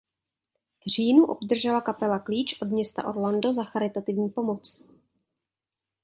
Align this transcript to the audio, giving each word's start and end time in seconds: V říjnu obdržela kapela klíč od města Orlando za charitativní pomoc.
V 0.85 0.89
říjnu 0.89 1.25
obdržela 1.25 1.81
kapela 1.81 2.19
klíč 2.19 2.61
od 2.61 2.65
města 2.67 3.07
Orlando 3.07 3.53
za 3.53 3.63
charitativní 3.63 4.29
pomoc. 4.29 4.85